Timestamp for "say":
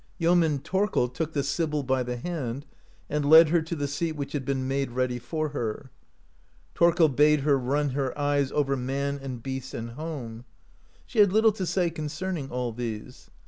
11.67-11.91